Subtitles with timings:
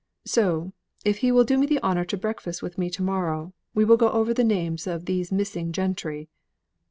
[0.25, 0.73] So,
[1.05, 3.97] if he will do me the honour to breakfast with me to morrow, we will
[3.97, 6.27] go over the names of these missing gentry."